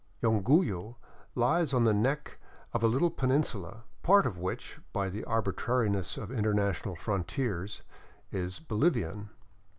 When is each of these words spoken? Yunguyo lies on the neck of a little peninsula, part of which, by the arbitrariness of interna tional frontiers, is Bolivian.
Yunguyo 0.23 0.95
lies 1.35 1.75
on 1.75 1.83
the 1.83 1.93
neck 1.93 2.39
of 2.73 2.81
a 2.81 2.87
little 2.87 3.11
peninsula, 3.11 3.83
part 4.01 4.25
of 4.25 4.39
which, 4.39 4.79
by 4.93 5.09
the 5.11 5.23
arbitrariness 5.25 6.17
of 6.17 6.29
interna 6.29 6.71
tional 6.71 6.97
frontiers, 6.97 7.83
is 8.31 8.57
Bolivian. 8.57 9.29